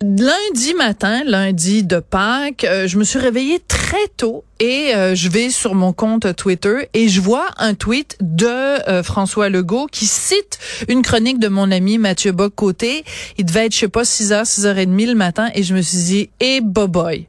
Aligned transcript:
lundi 0.00 0.74
matin, 0.74 1.22
lundi 1.24 1.82
de 1.82 1.98
Pâques, 2.00 2.64
euh, 2.64 2.86
je 2.86 2.98
me 2.98 3.04
suis 3.04 3.18
réveillée 3.18 3.60
très 3.66 4.08
tôt 4.16 4.44
et 4.60 4.94
euh, 4.94 5.14
je 5.14 5.28
vais 5.28 5.50
sur 5.50 5.74
mon 5.74 5.92
compte 5.92 6.34
Twitter 6.36 6.88
et 6.92 7.08
je 7.08 7.20
vois 7.20 7.46
un 7.56 7.74
tweet 7.74 8.16
de 8.20 8.46
euh, 8.46 9.02
François 9.02 9.48
Legault 9.48 9.86
qui 9.86 10.06
cite 10.06 10.58
une 10.88 11.02
chronique 11.02 11.38
de 11.38 11.48
mon 11.48 11.70
ami 11.70 11.98
Mathieu 11.98 12.32
Bock-Côté. 12.32 13.04
Il 13.38 13.46
devait 13.46 13.66
être, 13.66 13.72
je 13.72 13.78
sais 13.78 13.88
pas, 13.88 14.02
6h, 14.02 14.44
6h30 14.44 15.06
le 15.06 15.14
matin 15.14 15.50
et 15.54 15.62
je 15.62 15.74
me 15.74 15.80
suis 15.80 15.98
dit, 15.98 16.30
eh, 16.40 16.56
hey, 16.56 16.60
boy. 16.60 17.26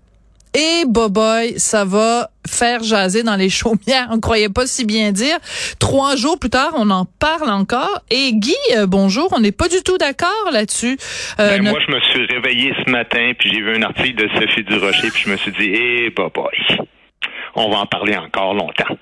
Et 0.54 0.84
Boboy, 0.88 1.54
ça 1.58 1.86
va 1.86 2.30
faire 2.48 2.84
jaser 2.84 3.24
dans 3.24 3.36
les 3.36 3.50
chaumières. 3.62 4.08
On 4.12 4.20
croyait 4.20 4.50
pas 4.50 4.66
si 4.68 4.86
bien 4.86 5.12
dire. 5.12 5.38
Trois 5.80 6.16
jours 6.16 6.40
plus 6.40 6.50
tard, 6.50 6.74
on 6.76 6.90
en 6.90 7.06
parle 7.06 7.50
encore. 7.50 8.02
Et 8.10 8.32
Guy, 8.34 8.56
euh, 8.76 8.88
bonjour, 8.88 9.30
on 9.36 9.40
n'est 9.40 9.52
pas 9.52 9.68
du 9.68 9.82
tout 9.84 9.98
d'accord 9.98 10.52
là-dessus. 10.52 10.98
Euh, 11.40 11.58
ben, 11.58 11.70
Moi, 11.70 11.80
je 11.86 11.94
me 11.94 12.00
suis 12.02 12.26
réveillé 12.26 12.74
ce 12.86 12.92
matin, 12.92 13.32
puis 13.38 13.52
j'ai 13.54 13.62
vu 13.62 13.76
un 13.76 13.84
article 13.84 14.16
de 14.16 14.30
Sophie 14.40 14.64
Durocher, 14.64 15.12
puis 15.12 15.24
je 15.26 15.30
me 15.32 15.38
suis 15.38 15.52
dit, 15.52 15.72
eh, 15.74 16.10
Boboy, 16.10 16.56
on 17.56 17.70
va 17.70 17.80
en 17.80 17.86
parler 17.86 18.16
encore 18.16 18.54
longtemps. 18.54 18.98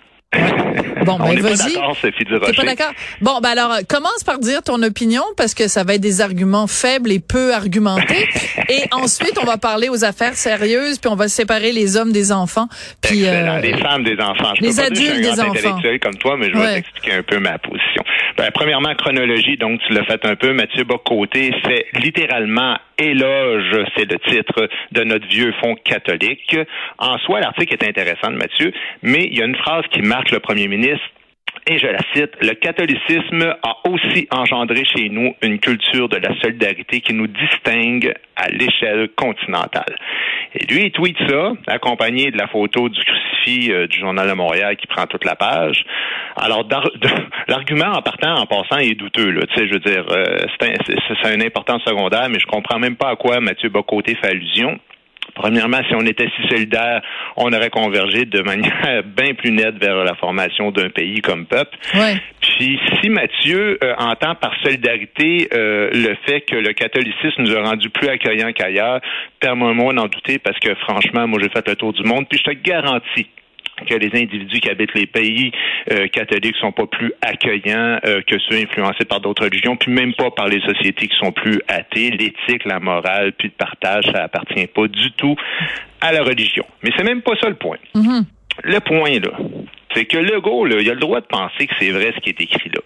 Bon, 1.05 1.17
ben, 1.17 1.39
vas-y. 1.39 1.73
T'es 2.13 2.53
pas 2.53 2.63
d'accord? 2.63 2.91
Bon, 3.21 3.39
ben 3.41 3.49
alors, 3.49 3.77
commence 3.87 4.23
par 4.25 4.39
dire 4.39 4.63
ton 4.63 4.81
opinion 4.81 5.21
parce 5.37 5.53
que 5.53 5.67
ça 5.67 5.83
va 5.83 5.95
être 5.95 6.01
des 6.01 6.21
arguments 6.21 6.67
faibles 6.67 7.11
et 7.11 7.19
peu 7.19 7.53
argumentés. 7.53 8.27
et 8.69 8.83
ensuite, 8.91 9.37
on 9.41 9.45
va 9.45 9.57
parler 9.57 9.89
aux 9.89 10.03
affaires 10.03 10.35
sérieuses, 10.35 10.97
puis 10.97 11.09
on 11.09 11.15
va 11.15 11.27
séparer 11.27 11.71
les 11.71 11.95
hommes 11.97 12.11
des 12.11 12.31
enfants. 12.31 12.67
Puis, 13.01 13.25
euh, 13.25 13.59
les 13.59 13.77
femmes 13.77 14.03
des 14.03 14.19
enfants. 14.19 14.53
Je 14.57 14.63
les 14.63 14.79
adultes 14.79 15.21
des 15.21 15.39
enfants. 15.39 15.81
comme 16.01 16.15
toi, 16.15 16.37
mais 16.37 16.49
je 16.49 16.57
vais 16.57 16.75
t'expliquer 16.75 17.13
un 17.13 17.23
peu 17.23 17.39
ma 17.39 17.57
position. 17.59 18.03
Ben, 18.37 18.49
premièrement, 18.53 18.93
chronologie, 18.95 19.57
donc 19.57 19.79
tu 19.87 19.93
l'as 19.93 20.05
fait 20.05 20.25
un 20.25 20.35
peu. 20.35 20.53
Mathieu 20.53 20.83
Bocoté 20.83 21.51
fait 21.63 21.85
littéralement 21.93 22.77
éloge, 22.97 23.85
c'est 23.95 24.09
le 24.09 24.19
titre 24.19 24.69
de 24.91 25.03
notre 25.03 25.27
vieux 25.27 25.53
fond 25.61 25.75
catholique. 25.75 26.57
En 26.97 27.17
soi, 27.19 27.39
l'article 27.39 27.73
est 27.73 27.87
intéressant 27.87 28.31
de 28.31 28.37
Mathieu, 28.37 28.71
mais 29.01 29.25
il 29.25 29.37
y 29.37 29.41
a 29.41 29.45
une 29.45 29.55
phrase 29.55 29.83
qui 29.91 30.01
marque 30.01 30.31
le 30.31 30.39
premier 30.39 30.67
ministre 30.67 31.05
et 31.67 31.79
je 31.79 31.87
la 31.87 31.99
cite, 32.13 32.31
le 32.41 32.53
catholicisme 32.53 33.55
a 33.63 33.89
aussi 33.89 34.27
engendré 34.29 34.85
chez 34.85 35.09
nous 35.09 35.33
une 35.41 35.59
culture 35.59 36.07
de 36.09 36.17
la 36.17 36.35
solidarité 36.39 37.01
qui 37.01 37.13
nous 37.13 37.27
distingue 37.27 38.13
à 38.35 38.49
l'échelle 38.49 39.09
continentale. 39.15 39.95
Et 40.53 40.65
lui, 40.67 40.85
il 40.85 40.91
tweet 40.91 41.17
ça, 41.27 41.53
accompagné 41.67 42.29
de 42.31 42.37
la 42.37 42.47
photo 42.47 42.87
du 42.87 42.99
crucifix 43.03 43.71
euh, 43.71 43.87
du 43.87 43.99
Journal 43.99 44.29
de 44.29 44.33
Montréal 44.33 44.77
qui 44.77 44.87
prend 44.87 45.05
toute 45.07 45.25
la 45.25 45.35
page. 45.35 45.83
Alors, 46.37 46.67
l'argument 47.47 47.93
en 47.93 48.01
partant, 48.01 48.35
en 48.35 48.45
passant, 48.45 48.77
est 48.77 48.95
douteux. 48.95 49.31
Là. 49.31 49.41
Tu 49.47 49.55
sais, 49.55 49.67
je 49.67 49.73
veux 49.73 49.79
dire, 49.79 50.05
euh, 50.11 50.45
c'est 50.59 51.27
un, 51.27 51.41
un 51.41 51.41
important 51.41 51.79
secondaire, 51.79 52.29
mais 52.29 52.39
je 52.39 52.45
comprends 52.45 52.79
même 52.79 52.95
pas 52.95 53.09
à 53.09 53.15
quoi 53.15 53.39
Mathieu 53.39 53.69
Bocoté 53.69 54.15
fait 54.15 54.27
allusion. 54.27 54.79
Premièrement, 55.33 55.79
si 55.87 55.95
on 55.95 56.05
était 56.05 56.27
si 56.35 56.47
solidaire, 56.47 57.01
on 57.35 57.51
aurait 57.51 57.69
convergé 57.69 58.25
de 58.25 58.41
manière 58.41 59.03
bien 59.17 59.33
plus 59.33 59.51
nette 59.51 59.77
vers 59.81 60.03
la 60.03 60.15
formation 60.15 60.71
d'un 60.71 60.89
pays 60.89 61.21
comme 61.21 61.45
peuple. 61.45 61.77
Puis 62.41 62.79
si 63.01 63.09
Mathieu 63.09 63.77
euh, 63.83 63.93
entend 63.97 64.35
par 64.35 64.53
solidarité 64.63 65.49
euh, 65.53 65.89
le 65.91 66.15
fait 66.25 66.41
que 66.41 66.55
le 66.55 66.73
catholicisme 66.73 67.43
nous 67.43 67.55
a 67.55 67.63
rendu 67.63 67.89
plus 67.89 68.07
accueillants 68.07 68.53
qu'ailleurs, 68.53 69.01
permets-moi 69.39 69.93
d'en 69.93 70.07
douter 70.07 70.39
parce 70.39 70.59
que 70.59 70.73
franchement, 70.75 71.27
moi 71.27 71.39
j'ai 71.41 71.49
fait 71.49 71.67
le 71.67 71.75
tour 71.75 71.93
du 71.93 72.03
monde, 72.03 72.27
puis 72.29 72.39
je 72.39 72.51
te 72.51 72.55
garantis 72.55 73.27
que 73.87 73.95
les 73.95 74.11
individus 74.19 74.59
qui 74.59 74.69
habitent 74.69 74.93
les 74.93 75.05
pays 75.05 75.51
euh, 75.91 76.07
catholiques 76.07 76.55
sont 76.57 76.71
pas 76.71 76.85
plus 76.87 77.11
accueillants 77.21 77.99
euh, 78.05 78.21
que 78.25 78.37
ceux 78.39 78.57
influencés 78.57 79.05
par 79.05 79.19
d'autres 79.19 79.43
religions, 79.43 79.75
puis 79.75 79.91
même 79.91 80.13
pas 80.13 80.31
par 80.31 80.47
les 80.47 80.61
sociétés 80.61 81.07
qui 81.07 81.17
sont 81.17 81.31
plus 81.31 81.61
athées. 81.67 82.11
L'éthique, 82.11 82.65
la 82.65 82.79
morale, 82.79 83.33
puis 83.33 83.49
le 83.49 83.53
partage, 83.53 84.05
ça 84.13 84.23
appartient 84.23 84.67
pas 84.67 84.87
du 84.87 85.11
tout 85.13 85.35
à 86.01 86.11
la 86.11 86.23
religion. 86.23 86.65
Mais 86.83 86.91
c'est 86.97 87.03
même 87.03 87.21
pas 87.21 87.33
ça 87.41 87.49
le 87.49 87.55
point. 87.55 87.77
Mm-hmm. 87.95 88.23
Le 88.63 88.79
point 88.79 89.19
là, 89.19 89.37
c'est 89.93 90.05
que 90.05 90.17
Legault, 90.17 90.65
là, 90.65 90.77
il 90.79 90.89
a 90.89 90.93
le 90.93 90.99
droit 90.99 91.19
de 91.19 91.25
penser 91.25 91.67
que 91.67 91.73
c'est 91.79 91.91
vrai 91.91 92.13
ce 92.15 92.21
qui 92.21 92.29
est 92.29 92.41
écrit 92.41 92.69
là. 92.69 92.81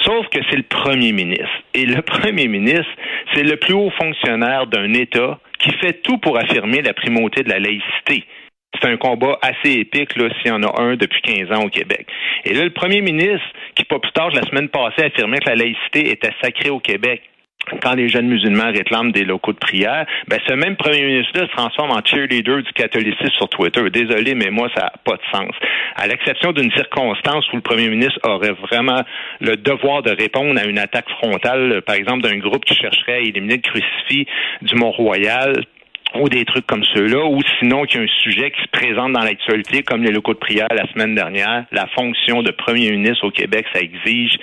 Sauf 0.00 0.28
que 0.28 0.38
c'est 0.48 0.56
le 0.56 0.62
premier 0.62 1.12
ministre. 1.12 1.50
Et 1.74 1.86
le 1.86 2.00
premier 2.02 2.46
ministre, 2.46 2.90
c'est 3.34 3.42
le 3.42 3.56
plus 3.56 3.74
haut 3.74 3.90
fonctionnaire 3.90 4.66
d'un 4.66 4.92
État 4.92 5.38
qui 5.58 5.72
fait 5.72 6.02
tout 6.02 6.18
pour 6.18 6.38
affirmer 6.38 6.82
la 6.82 6.94
primauté 6.94 7.42
de 7.42 7.48
la 7.48 7.58
laïcité 7.58 8.24
c'est 8.80 8.88
un 8.88 8.96
combat 8.96 9.38
assez 9.42 9.72
épique, 9.72 10.16
là, 10.16 10.28
s'il 10.36 10.50
y 10.50 10.54
en 10.54 10.62
a 10.62 10.80
un 10.80 10.96
depuis 10.96 11.20
15 11.22 11.52
ans 11.52 11.64
au 11.64 11.68
Québec. 11.68 12.06
Et 12.44 12.54
là, 12.54 12.64
le 12.64 12.70
premier 12.70 13.00
ministre, 13.00 13.46
qui 13.74 13.84
pas 13.84 13.98
plus 13.98 14.12
tard, 14.12 14.30
la 14.30 14.42
semaine 14.42 14.68
passée, 14.68 15.04
affirmait 15.04 15.38
que 15.38 15.48
la 15.48 15.56
laïcité 15.56 16.10
était 16.10 16.32
sacrée 16.42 16.70
au 16.70 16.80
Québec, 16.80 17.22
quand 17.82 17.94
les 17.94 18.08
jeunes 18.08 18.26
musulmans 18.26 18.72
réclament 18.72 19.12
des 19.12 19.24
locaux 19.24 19.52
de 19.52 19.58
prière, 19.58 20.06
ben 20.28 20.38
ce 20.46 20.54
même 20.54 20.76
premier 20.76 21.02
ministre-là 21.02 21.46
se 21.46 21.52
transforme 21.52 21.90
en 21.90 22.04
cheerleader 22.04 22.62
du 22.62 22.72
catholicisme 22.72 23.30
sur 23.36 23.48
Twitter. 23.48 23.82
Désolé, 23.90 24.34
mais 24.34 24.50
moi, 24.50 24.68
ça 24.74 24.84
n'a 24.84 24.92
pas 25.04 25.16
de 25.16 25.22
sens. 25.30 25.54
À 25.96 26.06
l'exception 26.06 26.52
d'une 26.52 26.72
circonstance 26.72 27.46
où 27.52 27.56
le 27.56 27.62
premier 27.62 27.88
ministre 27.88 28.18
aurait 28.24 28.52
vraiment 28.70 29.02
le 29.40 29.56
devoir 29.56 30.02
de 30.02 30.10
répondre 30.10 30.58
à 30.58 30.64
une 30.64 30.78
attaque 30.78 31.08
frontale, 31.10 31.82
par 31.82 31.94
exemple, 31.94 32.22
d'un 32.22 32.38
groupe 32.38 32.64
qui 32.64 32.74
chercherait 32.74 33.14
à 33.14 33.18
éliminer 33.18 33.56
le 33.56 33.62
crucifix 33.62 34.26
du 34.62 34.74
Mont-Royal 34.74 35.64
ou 36.14 36.28
des 36.28 36.44
trucs 36.44 36.66
comme 36.66 36.84
ceux-là, 36.94 37.24
ou 37.24 37.40
sinon 37.58 37.84
qu'il 37.84 38.00
y 38.00 38.02
a 38.02 38.04
un 38.04 38.22
sujet 38.22 38.50
qui 38.50 38.60
se 38.62 38.68
présente 38.68 39.12
dans 39.12 39.22
l'actualité, 39.22 39.82
comme 39.82 40.02
les 40.02 40.12
locaux 40.12 40.34
de 40.34 40.38
prière 40.38 40.68
la 40.70 40.86
semaine 40.92 41.14
dernière, 41.14 41.64
la 41.72 41.86
fonction 41.88 42.42
de 42.42 42.50
premier 42.50 42.90
ministre 42.90 43.26
au 43.26 43.30
Québec, 43.30 43.66
ça 43.72 43.80
exige 43.80 44.38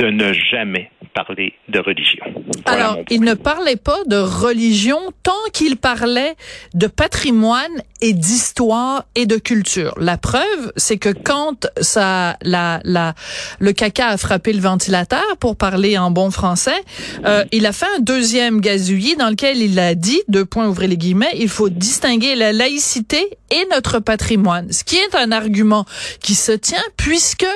de 0.00 0.10
ne 0.10 0.32
jamais 0.32 0.90
parler 1.14 1.52
de 1.68 1.78
religion. 1.78 2.24
Alors, 2.64 2.98
il 3.10 3.20
ne 3.20 3.34
parlait 3.34 3.76
pas 3.76 3.98
de 4.06 4.16
religion 4.16 4.98
tant 5.22 5.32
qu'il 5.52 5.76
parlait 5.76 6.34
de 6.74 6.86
patrimoine 6.86 7.82
et 8.00 8.14
d'histoire 8.14 9.04
et 9.14 9.26
de 9.26 9.36
culture. 9.36 9.92
La 9.98 10.16
preuve, 10.16 10.72
c'est 10.76 10.96
que 10.96 11.10
quand 11.10 11.68
ça, 11.80 12.36
la, 12.42 12.80
la, 12.84 13.14
le 13.58 13.72
caca 13.72 14.08
a 14.08 14.16
frappé 14.16 14.52
le 14.52 14.60
ventilateur, 14.60 15.36
pour 15.38 15.56
parler 15.56 15.98
en 15.98 16.10
bon 16.10 16.30
français, 16.30 16.80
euh, 17.26 17.44
il 17.52 17.66
a 17.66 17.72
fait 17.72 17.86
un 17.96 18.00
deuxième 18.00 18.60
gazouillis 18.60 19.16
dans 19.16 19.28
lequel 19.28 19.58
il 19.58 19.78
a 19.78 19.94
dit, 19.94 20.22
deux 20.28 20.46
points 20.46 20.68
ouvrez 20.68 20.86
les 20.86 20.96
guillemets, 20.96 21.34
il 21.36 21.48
faut 21.48 21.68
distinguer 21.68 22.36
la 22.36 22.52
laïcité 22.52 23.26
et 23.50 23.66
notre 23.70 23.98
patrimoine. 23.98 24.72
Ce 24.72 24.84
qui 24.84 24.96
est 24.96 25.14
un 25.14 25.32
argument 25.32 25.84
qui 26.20 26.34
se 26.34 26.52
tient 26.52 26.82
puisque 26.96 27.46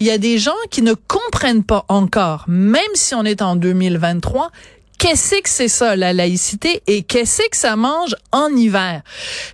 il 0.00 0.06
y 0.06 0.10
a 0.10 0.18
des 0.18 0.38
gens 0.38 0.56
qui 0.70 0.82
ne 0.82 0.94
comprennent 0.94 1.64
pas 1.64 1.84
encore, 1.88 2.44
même 2.48 2.82
si 2.94 3.14
on 3.14 3.24
est 3.24 3.42
en 3.42 3.56
2023, 3.56 4.50
qu'est-ce 4.98 5.40
que 5.40 5.48
c'est 5.48 5.68
ça 5.68 5.96
la 5.96 6.12
laïcité 6.12 6.82
et 6.86 7.02
qu'est-ce 7.02 7.48
que 7.48 7.56
ça 7.56 7.76
mange 7.76 8.14
en 8.32 8.48
hiver? 8.48 9.02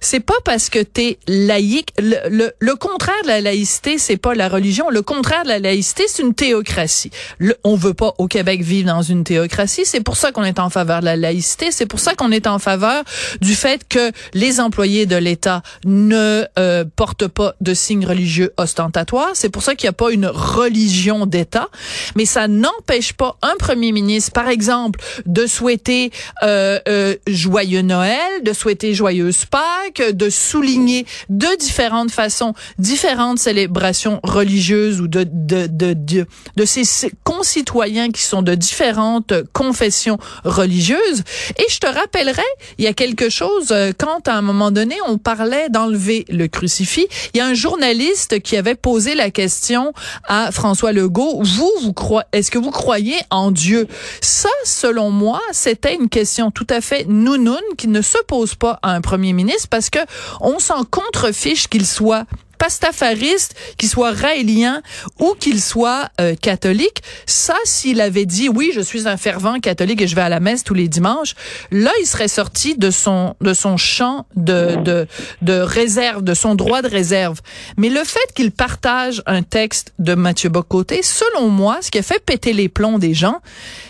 C'est 0.00 0.20
pas 0.20 0.34
parce 0.44 0.70
que 0.70 0.78
t'es 0.78 1.18
laïque. 1.28 1.90
Le, 1.98 2.16
le, 2.30 2.52
le, 2.58 2.74
contraire 2.76 3.14
de 3.22 3.28
la 3.28 3.40
laïcité, 3.40 3.98
c'est 3.98 4.16
pas 4.16 4.34
la 4.34 4.48
religion. 4.48 4.88
Le 4.90 5.02
contraire 5.02 5.44
de 5.44 5.48
la 5.48 5.58
laïcité, 5.58 6.04
c'est 6.08 6.22
une 6.22 6.34
théocratie. 6.34 7.10
Le, 7.38 7.56
on 7.62 7.76
veut 7.76 7.94
pas 7.94 8.14
au 8.18 8.26
Québec 8.26 8.62
vivre 8.62 8.88
dans 8.88 9.02
une 9.02 9.22
théocratie. 9.24 9.84
C'est 9.84 10.00
pour 10.00 10.16
ça 10.16 10.32
qu'on 10.32 10.44
est 10.44 10.58
en 10.58 10.70
faveur 10.70 11.00
de 11.00 11.04
la 11.04 11.16
laïcité. 11.16 11.70
C'est 11.70 11.86
pour 11.86 12.00
ça 12.00 12.14
qu'on 12.14 12.32
est 12.32 12.46
en 12.46 12.58
faveur 12.58 13.04
du 13.40 13.54
fait 13.54 13.86
que 13.86 14.10
les 14.32 14.60
employés 14.60 15.06
de 15.06 15.16
l'État 15.16 15.62
ne 15.84 16.44
euh, 16.58 16.84
portent 16.96 17.28
pas 17.28 17.54
de 17.60 17.74
signes 17.74 18.06
religieux 18.06 18.52
ostentatoires. 18.56 19.30
C'est 19.34 19.50
pour 19.50 19.62
ça 19.62 19.74
qu'il 19.74 19.86
n'y 19.86 19.90
a 19.90 19.94
pas 19.94 20.10
une 20.10 20.26
religion 20.26 21.26
d'État. 21.26 21.68
Mais 22.16 22.24
ça 22.24 22.48
n'empêche 22.48 23.12
pas 23.12 23.36
un 23.42 23.54
premier 23.58 23.92
ministre, 23.92 24.32
par 24.32 24.48
exemple, 24.48 25.00
de 25.34 25.46
souhaiter 25.46 26.12
euh, 26.44 26.78
euh, 26.88 27.16
joyeux 27.26 27.82
Noël, 27.82 28.42
de 28.42 28.52
souhaiter 28.52 28.94
joyeuse 28.94 29.44
Pâques, 29.44 30.12
de 30.12 30.30
souligner 30.30 31.06
de 31.28 31.58
différentes 31.58 32.12
façons 32.12 32.54
différentes 32.78 33.40
célébrations 33.40 34.20
religieuses 34.22 35.00
ou 35.00 35.08
de 35.08 35.26
de 35.28 35.66
de 35.66 35.92
de, 35.92 36.26
de 36.56 36.64
ses 36.64 36.84
concitoyens 37.24 38.10
qui 38.10 38.22
sont 38.22 38.42
de 38.42 38.54
différentes 38.54 39.34
confessions 39.52 40.18
religieuses. 40.44 41.24
Et 41.58 41.66
je 41.68 41.78
te 41.80 41.86
rappellerai, 41.86 42.42
il 42.78 42.84
y 42.84 42.88
a 42.88 42.92
quelque 42.92 43.28
chose 43.28 43.68
euh, 43.72 43.92
quand 43.96 44.28
à 44.28 44.34
un 44.34 44.42
moment 44.42 44.70
donné 44.70 44.96
on 45.08 45.18
parlait 45.18 45.68
d'enlever 45.68 46.24
le 46.28 46.46
crucifix, 46.46 47.06
il 47.32 47.38
y 47.38 47.40
a 47.40 47.46
un 47.46 47.54
journaliste 47.54 48.40
qui 48.40 48.56
avait 48.56 48.76
posé 48.76 49.16
la 49.16 49.30
question 49.30 49.92
à 50.28 50.52
François 50.52 50.92
Legault, 50.92 51.42
vous 51.42 51.72
vous 51.82 51.92
croyez 51.92 52.24
est-ce 52.32 52.50
que 52.50 52.58
vous 52.58 52.70
croyez 52.70 53.16
en 53.30 53.50
Dieu? 53.50 53.88
Ça 54.20 54.48
selon 54.64 55.10
moi 55.10 55.23
c'était 55.52 55.94
une 55.94 56.08
question 56.08 56.50
tout 56.50 56.66
à 56.70 56.80
fait 56.80 57.06
nounoun 57.06 57.60
qui 57.76 57.88
ne 57.88 58.02
se 58.02 58.18
pose 58.26 58.54
pas 58.54 58.78
à 58.82 58.92
un 58.92 59.00
premier 59.00 59.32
ministre 59.32 59.68
parce 59.70 59.90
que 59.90 59.98
on 60.40 60.58
s'en 60.58 60.84
contrefiche 60.84 61.68
qu'il 61.68 61.86
soit 61.86 62.24
pastafariste, 62.64 63.54
qu'il 63.76 63.90
soit 63.90 64.12
raélien 64.12 64.80
ou 65.20 65.34
qu'il 65.38 65.60
soit 65.60 66.08
euh, 66.18 66.34
catholique, 66.34 67.02
ça, 67.26 67.56
s'il 67.64 68.00
avait 68.00 68.24
dit 68.24 68.48
oui, 68.48 68.72
je 68.74 68.80
suis 68.80 69.06
un 69.06 69.18
fervent 69.18 69.60
catholique 69.60 70.00
et 70.00 70.06
je 70.06 70.16
vais 70.16 70.22
à 70.22 70.30
la 70.30 70.40
messe 70.40 70.64
tous 70.64 70.72
les 70.72 70.88
dimanches, 70.88 71.34
là, 71.70 71.90
il 72.00 72.06
serait 72.06 72.28
sorti 72.28 72.74
de 72.74 72.90
son 72.90 73.36
de 73.42 73.52
son 73.52 73.76
champ 73.76 74.24
de 74.34 74.76
de, 74.76 75.06
de 75.42 75.52
réserve, 75.52 76.24
de 76.24 76.32
son 76.32 76.54
droit 76.54 76.80
de 76.80 76.88
réserve. 76.88 77.42
Mais 77.76 77.90
le 77.90 78.02
fait 78.02 78.32
qu'il 78.34 78.50
partage 78.50 79.22
un 79.26 79.42
texte 79.42 79.92
de 79.98 80.14
Mathieu 80.14 80.48
Bocoté, 80.48 81.02
selon 81.02 81.48
moi, 81.48 81.80
ce 81.82 81.90
qui 81.90 81.98
a 81.98 82.02
fait 82.02 82.24
péter 82.24 82.54
les 82.54 82.70
plombs 82.70 82.98
des 82.98 83.12
gens, 83.12 83.40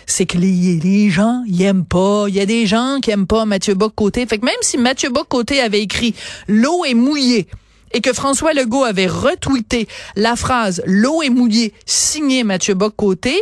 c'est 0.06 0.27
que 0.27 0.37
les, 0.37 0.81
les 0.82 1.11
gens, 1.11 1.44
ils 1.47 1.62
aiment 1.62 1.85
pas. 1.85 2.25
Il 2.27 2.35
y 2.35 2.41
a 2.41 2.47
des 2.47 2.67
gens 2.67 2.99
qui 3.00 3.12
aiment 3.12 3.29
pas 3.29 3.44
Mathieu 3.44 3.75
Bocoté. 3.75 4.27
Fait 4.27 4.38
que 4.38 4.44
même 4.44 4.62
si 4.62 4.79
Mathieu 4.79 5.11
Bocoté 5.11 5.61
avait 5.61 5.81
écrit 5.81 6.17
l'eau 6.49 6.85
est 6.85 6.94
mouillée, 6.94 7.47
et 7.94 8.00
que 8.00 8.12
François 8.12 8.52
Legault 8.52 8.85
avait 8.85 9.06
retweeté 9.06 9.88
la 10.17 10.37
phrase 10.37 10.82
l'eau 10.87 11.23
est 11.23 11.31
mouillée 11.31 11.73
signé 11.87 12.44
Mathieu 12.44 12.75
Bock-Côté, 12.75 13.35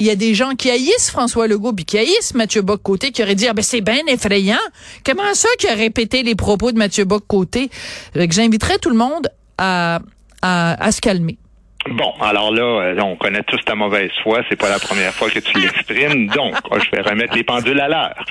il 0.00 0.06
y 0.06 0.10
a 0.10 0.16
des 0.16 0.34
gens 0.34 0.54
qui 0.56 0.70
haïssent 0.70 1.10
François 1.10 1.46
Legault 1.46 1.72
puis 1.72 1.84
qui 1.84 1.98
haïssent 1.98 2.34
Mathieu 2.34 2.62
Bock-Côté 2.62 3.12
qui 3.12 3.22
auraient 3.22 3.34
dit 3.34 3.46
ah 3.46 3.52
ben 3.52 3.62
c'est 3.62 3.80
bien 3.80 4.02
effrayant. 4.08 4.56
Comment 5.04 5.34
ça 5.34 5.48
qui 5.58 5.68
a 5.68 5.74
répété 5.74 6.22
les 6.22 6.34
propos 6.34 6.72
de 6.72 6.78
Mathieu 6.78 7.04
Bock-Côté 7.04 7.70
J'inviterais 8.14 8.78
tout 8.78 8.90
le 8.90 8.96
monde 8.96 9.28
à, 9.58 10.00
à, 10.42 10.82
à 10.82 10.92
se 10.92 11.00
calmer. 11.00 11.38
Bon, 11.90 12.12
alors 12.20 12.52
là, 12.52 12.62
euh, 12.62 13.00
on 13.00 13.16
connaît 13.16 13.42
tous 13.44 13.60
ta 13.64 13.74
mauvaise 13.74 14.10
foi. 14.22 14.40
C'est 14.48 14.56
pas 14.56 14.68
la 14.68 14.78
première 14.78 15.12
fois 15.14 15.30
que 15.30 15.38
tu 15.38 15.58
l'exprimes. 15.60 16.28
Donc, 16.28 16.54
je 16.72 16.90
vais 16.90 17.02
remettre 17.02 17.34
les 17.34 17.44
pendules 17.44 17.80
à 17.80 17.88
l'heure. 17.88 18.24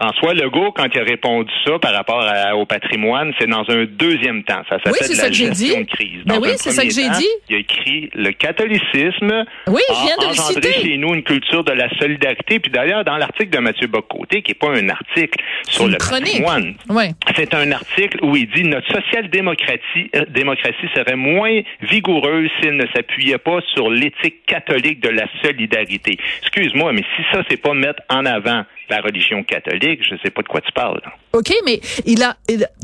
François 0.00 0.34
Legault, 0.34 0.72
quand 0.72 0.86
il 0.92 1.00
a 1.00 1.04
répondu 1.04 1.50
ça 1.66 1.78
par 1.78 1.92
rapport 1.92 2.24
au 2.56 2.66
patrimoine, 2.66 3.32
c'est 3.38 3.46
dans 3.48 3.64
un 3.68 3.84
deuxième 3.84 4.42
temps. 4.44 4.62
Ça 4.68 4.78
s'appelle 4.78 4.92
oui, 5.08 5.16
la 5.16 5.30
gestion 5.30 5.80
de 5.80 5.86
crise. 5.86 6.22
Ben 6.26 6.38
oui, 6.40 6.50
c'est 6.56 6.70
ça 6.70 6.82
que 6.84 6.90
j'ai 6.90 7.08
dit. 7.08 7.28
Il 7.48 7.56
a 7.56 7.58
écrit 7.58 8.10
le 8.14 8.32
catholicisme 8.32 9.44
oui, 9.68 9.80
je 9.88 10.06
viens 10.06 10.16
de 10.16 10.26
engendré 10.30 10.54
citer. 10.54 10.72
chez 10.72 10.96
nous 10.96 11.14
une 11.14 11.22
culture 11.22 11.64
de 11.64 11.72
la 11.72 11.88
solidarité. 11.98 12.58
Puis 12.60 12.70
d'ailleurs, 12.70 13.04
dans 13.04 13.16
l'article 13.16 13.50
de 13.50 13.58
Mathieu 13.58 13.86
Bocoté, 13.86 14.42
qui 14.42 14.50
n'est 14.52 14.54
pas 14.54 14.70
un 14.70 14.88
article 14.88 15.38
sur 15.68 15.86
le 15.88 15.96
chronique. 15.96 16.24
patrimoine, 16.42 16.74
Ouais. 16.88 17.10
c'est 17.36 17.54
un 17.54 17.70
article 17.72 18.18
où 18.22 18.36
il 18.36 18.48
dit 18.50 18.64
notre 18.64 18.86
social-démocratie 18.92 20.10
euh, 20.16 20.24
démocratie 20.30 20.88
serait 20.94 21.16
moins 21.16 21.60
vigoureuse 21.82 22.50
s'il 22.60 22.76
ne 22.76 22.86
s'appuyait 22.94 23.38
pas 23.38 23.58
sur 23.74 23.90
l'éthique 23.90 24.44
catholique 24.46 25.00
de 25.00 25.08
la 25.10 25.26
solidarité. 25.42 26.18
Excuse-moi, 26.42 26.92
mais 26.92 27.02
si 27.16 27.22
ça, 27.32 27.42
c'est 27.48 27.56
pas 27.60 27.74
mettre 27.74 28.02
en 28.08 28.24
avant 28.26 28.64
la 28.88 29.00
religion 29.00 29.42
catholique, 29.44 30.00
je 30.02 30.16
sais 30.22 30.30
pas 30.30 30.42
de 30.42 30.48
quoi 30.48 30.60
tu 30.60 30.72
parles. 30.72 31.00
OK, 31.32 31.52
mais 31.64 31.80
il 32.04 32.22
a, 32.22 32.36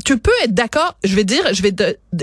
tu 0.05 0.17
peux 0.17 0.31
être 0.43 0.53
d'accord. 0.53 0.95
Je 1.03 1.15
vais 1.15 1.23
dire, 1.23 1.43
je 1.53 1.61
vais, 1.61 1.73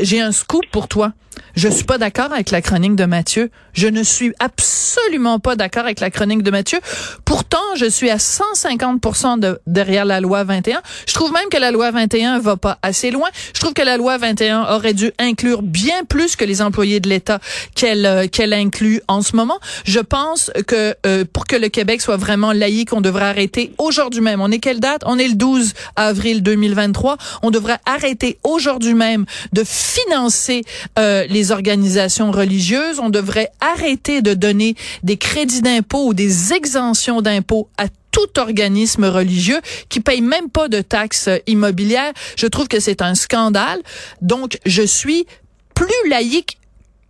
j'ai 0.03 0.21
un 0.21 0.33
scoop 0.33 0.67
pour 0.71 0.89
toi. 0.89 1.13
Je 1.56 1.69
suis 1.69 1.85
pas 1.85 1.99
d'accord 1.99 2.32
avec 2.32 2.50
la 2.50 2.62
chronique 2.62 2.96
de 2.96 3.05
Mathieu. 3.05 3.50
Je 3.73 3.88
ne 3.88 4.02
suis 4.02 4.32
absolument 4.38 5.38
pas 5.38 5.56
d'accord 5.56 5.85
avec 5.85 6.00
la 6.00 6.11
chronique 6.11 6.43
de 6.43 6.50
Mathieu. 6.50 6.79
Pourtant, 7.25 7.58
je 7.76 7.87
suis 7.87 8.11
à 8.11 8.19
150 8.19 9.40
de, 9.40 9.61
derrière 9.67 10.05
la 10.05 10.20
loi 10.20 10.44
21. 10.44 10.81
Je 11.06 11.14
trouve 11.14 11.32
même 11.32 11.49
que 11.50 11.58
la 11.58 11.70
loi 11.70 11.90
21 11.90 12.38
va 12.38 12.56
pas 12.56 12.79
assez 12.82 13.11
loin. 13.11 13.29
Je 13.55 13.61
trouve 13.61 13.73
que 13.73 13.82
la 13.82 13.96
loi 13.96 14.19
21 14.19 14.75
aurait 14.75 14.94
dû 14.94 15.12
inclure 15.19 15.62
bien 15.62 16.05
plus 16.08 16.37
que 16.37 16.44
les 16.44 16.62
employés 16.62 17.00
de 17.00 17.08
l'État 17.08 17.38
qu'elle 17.75 18.06
euh, 18.06 18.26
qu'elle 18.26 18.52
inclut 18.52 19.00
en 19.08 19.23
ce 19.23 19.37
moment. 19.37 19.58
Je 19.84 20.00
pense 20.00 20.50
que 20.67 20.94
euh, 21.06 21.25
pour 21.32 21.46
que 21.46 21.56
le 21.56 21.69
Québec 21.69 22.00
soit 22.00 22.17
vraiment 22.17 22.52
laïque, 22.52 22.93
on 22.93 23.00
devrait 23.00 23.26
arrêter 23.26 23.73
aujourd'hui 23.79 24.20
même. 24.20 24.41
On 24.41 24.50
est 24.50 24.58
quelle 24.58 24.81
date? 24.81 25.02
On 25.06 25.19
est 25.19 25.29
le 25.29 25.34
12 25.34 25.75
avril 25.96 26.43
2023. 26.43 27.17
On 27.43 27.50
devrait 27.50 27.79
arrêter 27.87 28.38
aujourd'hui 28.44 28.94
même 28.94 29.25
de 29.52 29.62
financer 29.64 30.62
euh, 30.99 31.26
les 31.29 31.53
organisations 31.53 32.31
religieuses. 32.31 32.99
On 33.01 33.11
devrait 33.11 33.49
arrêter 33.61 34.23
de 34.23 34.35
donner 34.35 34.75
des 35.03 35.17
crédits 35.17 35.63
d'impôt 35.63 36.07
ou 36.09 36.15
des 36.15 36.53
exemptions 36.53 37.23
d'impôt 37.23 37.69
à 37.79 37.87
tout 38.11 38.41
organisme 38.41 39.05
religieux 39.05 39.61
qui 39.89 40.01
paye 40.01 40.21
même 40.23 40.51
pas 40.51 40.69
de 40.69 40.81
taxes 40.81 41.29
immobilières. 41.47 42.13
Je 42.37 42.47
trouve 42.47 42.67
que 42.67 42.81
c'est 42.81 43.03
un 43.03 43.15
scandale. 43.15 43.79
Donc, 44.23 44.59
je 44.67 44.83
suis 44.83 45.27
plus 45.75 46.11
laïque 46.11 46.57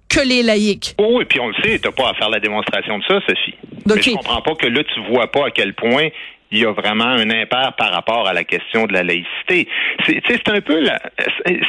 que 0.08 0.20
les 0.20 0.42
laïcs. 0.42 0.94
Oh, 0.98 1.20
et 1.20 1.24
puis 1.24 1.38
on 1.40 1.48
le 1.48 1.54
sait, 1.62 1.78
t'as 1.78 1.92
pas 1.92 2.10
à 2.10 2.14
faire 2.14 2.30
la 2.30 2.40
démonstration 2.40 2.98
de 2.98 3.04
ça, 3.04 3.20
Sophie. 3.26 3.54
Mais 3.86 3.92
Ok. 3.94 4.02
je 4.02 4.10
comprends 4.12 4.42
pas 4.42 4.54
que 4.54 4.66
là, 4.66 4.82
tu 4.94 5.00
vois 5.10 5.30
pas 5.30 5.46
à 5.46 5.50
quel 5.50 5.74
point 5.74 6.08
il 6.50 6.58
y 6.60 6.64
a 6.64 6.72
vraiment 6.72 7.04
un 7.04 7.28
impair 7.30 7.74
par 7.76 7.92
rapport 7.92 8.26
à 8.26 8.32
la 8.32 8.44
question 8.44 8.86
de 8.86 8.92
la 8.92 9.02
laïcité. 9.02 9.68
C'est, 10.06 10.48
un 10.48 10.60
peu 10.60 10.84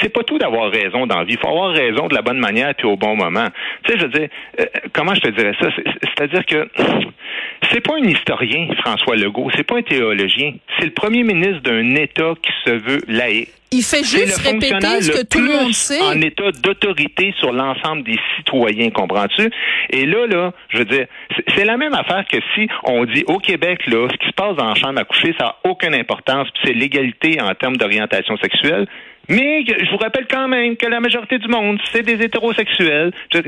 c'est- 0.01 0.09
pas 0.13 0.23
tout 0.23 0.37
d'avoir 0.37 0.71
raison 0.71 1.05
dans 1.05 1.19
la 1.19 1.23
vie. 1.25 1.33
Il 1.33 1.39
faut 1.39 1.49
avoir 1.49 1.71
raison 1.71 2.07
de 2.07 2.15
la 2.15 2.21
bonne 2.21 2.39
manière 2.39 2.73
puis 2.75 2.87
au 2.87 2.95
bon 2.97 3.15
moment. 3.15 3.47
Tu 3.83 3.91
sais, 3.93 3.99
je 3.99 4.03
veux 4.05 4.11
dire, 4.11 4.29
euh, 4.59 4.65
comment 4.93 5.13
je 5.13 5.21
te 5.21 5.29
dirais 5.29 5.53
ça? 5.59 5.67
C'est- 5.75 5.83
C'est-à-dire 6.03 6.45
que 6.45 6.67
c'est 7.71 7.81
pas 7.81 7.95
un 7.95 8.03
historien, 8.07 8.67
François 8.83 9.15
Legault. 9.15 9.49
C'est 9.55 9.63
pas 9.63 9.77
un 9.77 9.81
théologien. 9.83 10.53
C'est 10.79 10.85
le 10.85 10.91
premier 10.93 11.23
ministre 11.23 11.61
d'un 11.61 11.95
État 11.95 12.33
qui 12.41 12.51
se 12.65 12.71
veut 12.71 13.01
laïque. 13.07 13.49
Il 13.71 13.83
fait 13.83 14.03
juste 14.03 14.37
répéter 14.41 15.01
ce 15.01 15.11
que 15.11 15.17
le 15.19 15.23
tout 15.25 15.39
le 15.39 15.51
monde 15.53 15.73
sait. 15.73 16.01
En 16.01 16.19
état 16.21 16.51
d'autorité 16.63 17.33
sur 17.37 17.51
l'ensemble 17.51 18.03
des 18.03 18.17
citoyens, 18.37 18.89
comprends-tu? 18.89 19.49
Et 19.91 20.05
là, 20.05 20.25
là, 20.27 20.51
je 20.69 20.79
veux 20.79 20.85
dire, 20.85 21.05
c'est- 21.55 21.65
la 21.65 21.77
même 21.77 21.93
affaire 21.93 22.25
que 22.25 22.37
si 22.55 22.67
on 22.85 23.05
dit 23.05 23.23
au 23.27 23.37
Québec, 23.37 23.85
là, 23.87 24.07
ce 24.11 24.17
qui 24.17 24.27
se 24.27 24.33
passe 24.33 24.55
dans 24.55 24.69
la 24.69 24.73
chambre 24.75 24.99
à 24.99 25.03
coucher, 25.03 25.35
ça 25.37 25.45
n'a 25.45 25.55
aucune 25.69 25.93
importance, 25.93 26.47
puis 26.51 26.61
c'est 26.65 26.73
l'égalité 26.73 27.39
en 27.41 27.53
termes 27.53 27.77
d'orientation 27.77 28.37
sexuelle. 28.37 28.87
Mais 29.27 29.63
je 29.67 29.91
vous 29.91 29.97
rappelle 29.97 30.25
quand 30.27 30.47
même 30.47 30.75
que 30.75 30.87
la 30.87 30.99
majorité 30.99 31.37
du 31.37 31.47
monde, 31.47 31.79
c'est 31.91 32.01
des 32.01 32.23
hétérosexuels. 32.25 33.11
Je- 33.31 33.41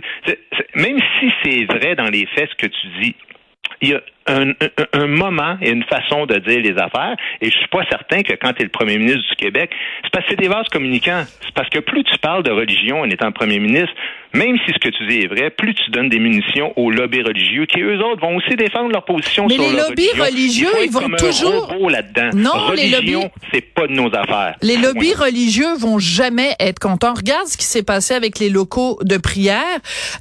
même 0.75 0.99
si 1.19 1.31
c'est 1.43 1.63
vrai 1.65 1.95
dans 1.95 2.05
les 2.11 2.27
faits 2.35 2.51
ce 2.51 2.55
que 2.67 2.67
tu 2.67 2.87
dis, 3.01 3.15
il 3.81 3.89
y 3.89 3.93
a 3.93 4.01
un, 4.27 5.07
moment 5.07 5.57
et 5.61 5.71
une 5.71 5.83
façon 5.83 6.25
de 6.25 6.37
dire 6.37 6.61
les 6.61 6.77
affaires. 6.77 7.15
Et 7.41 7.49
je 7.49 7.57
suis 7.57 7.67
pas 7.67 7.83
certain 7.89 8.21
que 8.21 8.33
quand 8.33 8.53
tu 8.53 8.61
es 8.61 8.65
le 8.65 8.69
premier 8.69 8.97
ministre 8.97 9.27
du 9.29 9.35
Québec, 9.35 9.71
c'est 10.03 10.11
parce 10.11 10.25
que 10.25 10.31
c'est 10.31 10.39
des 10.39 10.47
vases 10.47 10.67
communicants. 10.71 11.23
C'est 11.41 11.53
parce 11.53 11.69
que 11.69 11.79
plus 11.79 12.03
tu 12.03 12.17
parles 12.19 12.43
de 12.43 12.51
religion 12.51 13.01
en 13.01 13.09
étant 13.09 13.31
premier 13.31 13.59
ministre, 13.59 13.93
même 14.33 14.57
si 14.65 14.71
ce 14.73 14.79
que 14.79 14.89
tu 14.89 15.05
dis 15.07 15.23
est 15.23 15.27
vrai, 15.27 15.49
plus 15.49 15.73
tu 15.73 15.91
donnes 15.91 16.09
des 16.09 16.19
munitions 16.19 16.73
aux 16.77 16.89
lobbies 16.91 17.21
religieux 17.21 17.65
qui, 17.65 17.81
eux 17.81 17.99
autres, 17.99 18.21
vont 18.21 18.35
aussi 18.37 18.55
défendre 18.55 18.89
leur 18.91 19.03
position 19.05 19.45
Mais 19.47 19.55
sur 19.55 19.63
les 19.63 19.73
lobbies 19.77 20.09
religion. 20.17 20.23
religieux, 20.25 20.67
ils 20.83 20.91
vont 20.91 20.99
comme 21.01 21.15
toujours- 21.17 21.71
Un 21.71 21.89
là-dedans. 21.91 22.29
Non, 22.33 22.71
les 22.71 22.89
lobbies- 22.89 23.15
c'est 23.53 23.61
pas 23.61 23.87
de 23.87 23.93
nos 23.93 24.07
affaires. 24.07 24.55
Les 24.61 24.77
lobbies 24.77 25.13
religieux 25.13 25.73
vont 25.77 25.99
jamais 25.99 26.55
être 26.59 26.79
contents. 26.79 27.13
Regarde 27.13 27.47
ce 27.47 27.57
qui 27.57 27.65
s'est 27.65 27.83
passé 27.83 28.13
avec 28.13 28.39
les 28.39 28.49
locaux 28.49 28.97
de 29.03 29.17
prière. 29.17 29.61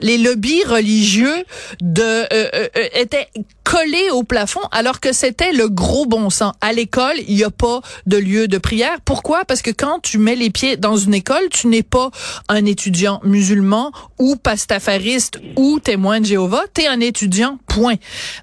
Les 0.00 0.18
lobbies 0.18 0.62
religieux 0.64 1.44
de 1.80 2.02
euh, 2.02 2.26
euh, 2.32 2.68
euh, 2.76 2.88
étaient 2.94 3.28
collés 3.64 4.10
au 4.12 4.24
plafond 4.24 4.60
alors 4.72 4.98
que 5.00 5.12
c'était 5.12 5.52
le 5.52 5.68
gros 5.68 6.06
bon 6.06 6.30
sens. 6.30 6.54
À 6.60 6.72
l'école, 6.72 7.14
il 7.28 7.36
n'y 7.36 7.44
a 7.44 7.50
pas 7.50 7.80
de 8.06 8.16
lieu 8.16 8.48
de 8.48 8.58
prière. 8.58 8.98
Pourquoi? 9.04 9.44
Parce 9.44 9.62
que 9.62 9.70
quand 9.70 10.00
tu 10.02 10.18
mets 10.18 10.34
les 10.34 10.50
pieds 10.50 10.76
dans 10.76 10.96
une 10.96 11.14
école, 11.14 11.48
tu 11.52 11.68
n'es 11.68 11.82
pas 11.84 12.10
un 12.48 12.64
étudiant 12.66 13.20
musulman 13.24 13.92
ou 14.18 14.36
pastafariste 14.36 15.38
ou 15.56 15.80
témoin 15.80 16.20
de 16.20 16.26
Jéhovah, 16.26 16.64
tu 16.74 16.82
es 16.82 16.86
un 16.86 17.00
étudiant 17.00 17.58
point. 17.66 17.96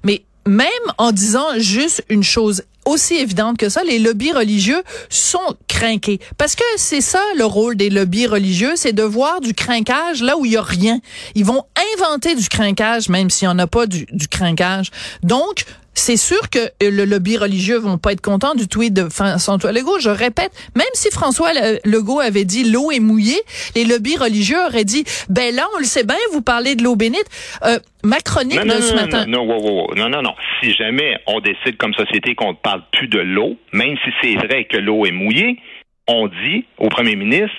Mais 0.04 0.24
même 0.46 0.68
en 0.96 1.12
disant 1.12 1.46
juste 1.58 2.04
une 2.08 2.22
chose 2.24 2.62
aussi 2.88 3.16
évidente 3.16 3.58
que 3.58 3.68
ça, 3.68 3.84
les 3.84 3.98
lobbies 3.98 4.32
religieux 4.32 4.82
sont 5.10 5.56
craqués. 5.68 6.20
Parce 6.38 6.54
que 6.54 6.64
c'est 6.76 7.02
ça 7.02 7.22
le 7.36 7.44
rôle 7.44 7.76
des 7.76 7.90
lobbies 7.90 8.26
religieux, 8.26 8.72
c'est 8.76 8.94
de 8.94 9.02
voir 9.02 9.40
du 9.40 9.52
crinquage 9.52 10.22
là 10.22 10.38
où 10.38 10.46
il 10.46 10.52
y 10.52 10.56
a 10.56 10.62
rien. 10.62 11.00
Ils 11.34 11.44
vont 11.44 11.64
inventer 11.94 12.34
du 12.34 12.48
crinquage 12.48 13.08
même 13.08 13.30
s'il 13.30 13.46
n'y 13.48 13.54
en 13.54 13.58
a 13.58 13.66
pas 13.66 13.86
du, 13.86 14.06
du 14.10 14.26
crinquage. 14.26 14.90
Donc, 15.22 15.64
c'est 15.98 16.16
sûr 16.16 16.48
que 16.50 16.58
euh, 16.58 16.90
le 16.90 17.04
lobby 17.04 17.36
religieux 17.36 17.76
vont 17.78 17.98
pas 17.98 18.12
être 18.12 18.20
contents 18.20 18.54
du 18.54 18.68
tweet 18.68 18.94
de 18.94 19.08
François 19.10 19.72
Legault. 19.72 19.98
Je 20.00 20.08
répète, 20.10 20.52
même 20.76 20.86
si 20.94 21.10
François 21.10 21.52
Le- 21.52 21.78
Legault 21.84 22.20
avait 22.20 22.44
dit 22.44 22.70
l'eau 22.70 22.90
est 22.90 23.00
mouillée, 23.00 23.40
les 23.74 23.84
lobbies 23.84 24.16
religieux 24.16 24.58
auraient 24.66 24.84
dit, 24.84 25.04
ben 25.28 25.54
là, 25.54 25.66
on 25.76 25.78
le 25.78 25.84
sait 25.84 26.04
bien, 26.04 26.16
vous 26.32 26.42
parlez 26.42 26.74
de 26.76 26.82
l'eau 26.82 26.96
bénite. 26.96 27.26
Euh, 27.64 27.78
ma 28.04 28.20
chronique 28.20 28.56
Non, 28.58 28.62
de 28.64 28.68
non, 28.68 28.80
ce 28.80 28.94
non, 28.94 29.00
matin. 29.02 29.26
non, 29.26 29.44
non, 29.44 29.52
wow, 29.54 29.60
wow, 29.62 29.86
wow. 29.88 29.94
non, 29.96 30.08
non, 30.08 30.22
non. 30.22 30.34
Si 30.62 30.72
jamais 30.74 31.16
on 31.26 31.40
décide 31.40 31.76
comme 31.76 31.94
société 31.94 32.34
qu'on 32.34 32.50
ne 32.52 32.56
parle 32.56 32.82
plus 32.92 33.08
de 33.08 33.18
l'eau, 33.20 33.56
même 33.72 33.96
si 34.04 34.10
c'est 34.22 34.34
vrai 34.46 34.64
que 34.64 34.76
l'eau 34.76 35.04
est 35.06 35.12
mouillée, 35.12 35.58
on 36.06 36.26
dit 36.28 36.64
au 36.78 36.88
premier 36.88 37.16
ministre, 37.16 37.54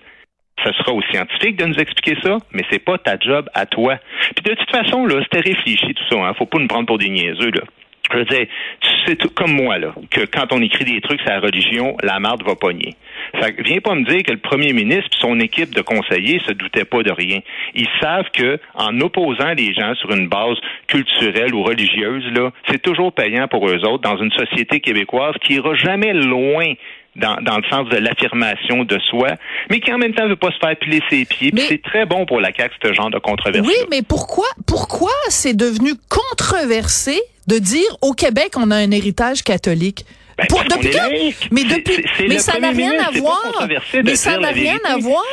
ce 0.65 0.71
sera 0.73 0.91
aux 0.93 1.01
scientifiques 1.11 1.55
de 1.57 1.65
nous 1.65 1.75
expliquer 1.75 2.17
ça, 2.21 2.37
mais 2.51 2.63
c'est 2.69 2.79
pas 2.83 2.97
ta 2.97 3.17
job 3.17 3.49
à 3.53 3.65
toi. 3.65 3.97
Puis 4.35 4.43
de 4.43 4.53
toute 4.55 4.69
façon, 4.71 5.05
là, 5.05 5.21
c'était 5.23 5.47
réfléchi 5.49 5.93
tout 5.93 6.03
ça, 6.09 6.17
hein. 6.17 6.33
Faut 6.37 6.45
pas 6.45 6.57
nous 6.59 6.67
prendre 6.67 6.85
pour 6.85 6.97
des 6.97 7.09
niaiseux, 7.09 7.51
là. 7.51 7.61
Je 8.11 8.17
veux 8.17 8.25
dire, 8.25 8.47
tu 8.81 8.89
sais 9.05 9.15
tout 9.15 9.29
comme 9.29 9.51
moi, 9.51 9.77
là, 9.77 9.93
que 10.09 10.21
quand 10.25 10.51
on 10.51 10.61
écrit 10.61 10.85
des 10.85 11.01
trucs 11.01 11.21
sur 11.21 11.29
la 11.29 11.39
religion, 11.39 11.95
la 12.01 12.19
marde 12.19 12.43
va 12.43 12.55
pogner. 12.55 12.95
Fait 13.39 13.53
que 13.53 13.61
viens 13.61 13.79
pas 13.79 13.93
me 13.93 14.03
dire 14.05 14.23
que 14.23 14.31
le 14.31 14.39
premier 14.39 14.73
ministre 14.73 15.09
et 15.13 15.21
son 15.21 15.39
équipe 15.39 15.75
de 15.75 15.81
conseillers 15.81 16.41
se 16.47 16.53
doutaient 16.53 16.85
pas 16.85 17.03
de 17.03 17.11
rien. 17.11 17.39
Ils 17.75 17.87
savent 18.01 18.29
que 18.33 18.59
en 18.73 18.99
opposant 19.01 19.53
les 19.55 19.73
gens 19.73 19.93
sur 19.95 20.11
une 20.11 20.27
base 20.27 20.57
culturelle 20.87 21.53
ou 21.53 21.63
religieuse, 21.63 22.25
là, 22.33 22.51
c'est 22.67 22.81
toujours 22.81 23.13
payant 23.13 23.47
pour 23.47 23.67
eux 23.67 23.85
autres 23.85 24.01
dans 24.01 24.17
une 24.17 24.31
société 24.31 24.79
québécoise 24.79 25.35
qui 25.41 25.55
ira 25.55 25.75
jamais 25.75 26.13
loin 26.13 26.73
dans, 27.15 27.35
dans 27.41 27.57
le 27.57 27.63
sens 27.69 27.89
de 27.89 27.97
l'affirmation 27.97 28.83
de 28.83 28.97
soi, 29.09 29.29
mais 29.69 29.79
qui 29.79 29.91
en 29.93 29.97
même 29.97 30.13
temps 30.13 30.27
veut 30.27 30.35
pas 30.35 30.51
se 30.51 30.57
faire 30.59 30.75
piler 30.77 31.01
ses 31.09 31.25
pieds. 31.25 31.51
Mais- 31.53 31.65
C'est 31.67 31.81
très 31.81 32.05
bon 32.05 32.25
pour 32.25 32.39
la 32.39 32.51
CAQ, 32.53 32.75
ce 32.83 32.93
genre 32.93 33.09
de 33.09 33.19
controverse. 33.19 33.65
Oui, 33.67 33.73
mais 33.89 34.01
pourquoi, 34.01 34.47
pourquoi 34.67 35.11
c'est 35.29 35.55
devenu 35.55 35.91
controversé 36.09 37.19
de 37.47 37.57
dire 37.57 37.97
au 38.01 38.13
Québec 38.13 38.53
on 38.55 38.71
a 38.71 38.75
un 38.77 38.91
héritage 38.91 39.43
catholique? 39.43 40.05
Ben, 40.37 40.47
Pour- 40.47 40.63
depuis 40.63 40.91
laïque. 40.91 41.49
Mais 41.51 41.63
depuis, 41.65 42.05
mais 42.27 42.39
ça 42.39 42.59
n'a 42.59 42.69
rien 42.69 42.93
à 43.05 43.11
voir. 43.19 43.67
Mais 44.03 44.15
ça 44.15 44.37
n'a 44.37 44.49
rien 44.49 44.77
à 44.85 44.97
voir. 44.97 45.23